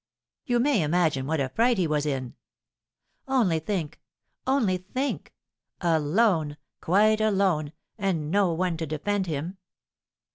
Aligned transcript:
You 0.47 0.59
may 0.59 0.81
imagine 0.81 1.27
what 1.27 1.39
a 1.39 1.49
fright 1.49 1.77
he 1.77 1.85
was 1.85 2.07
in; 2.07 2.33
only 3.27 3.59
think 3.59 3.99
only 4.47 4.77
think 4.79 5.31
alone, 5.79 6.57
quite 6.81 7.21
alone, 7.21 7.73
and 7.99 8.31
no 8.31 8.51
one 8.51 8.77
to 8.77 8.87
defend 8.87 9.27
him! 9.27 9.59